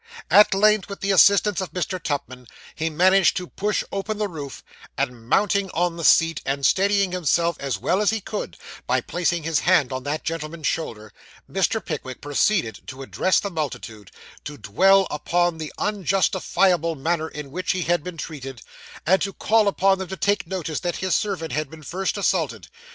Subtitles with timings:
[0.31, 2.01] At length, with the assistance of Mr.
[2.01, 4.63] Tupman, he managed to push open the roof;
[4.97, 9.43] and mounting on the seat, and steadying himself as well as he could, by placing
[9.43, 11.13] his hand on that gentleman's shoulder,
[11.47, 11.85] Mr.
[11.85, 14.09] Pickwick proceeded to address the multitude;
[14.43, 18.63] to dwell upon the unjustifiable manner in which he had been treated;
[19.05, 22.69] and to call upon them to take notice that his servant had been first assaulted.